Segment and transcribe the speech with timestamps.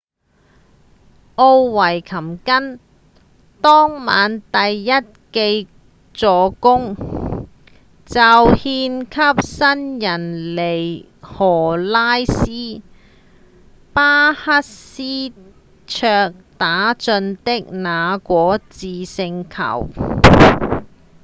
[1.35, 2.79] 奧維琴根
[3.61, 4.89] 當晚第一
[5.31, 5.67] 記
[6.11, 6.95] 助攻
[8.07, 12.45] 就獻給新人尼可拉斯‧
[13.93, 15.03] 巴克斯
[15.85, 19.87] 卓打進的那顆致勝球；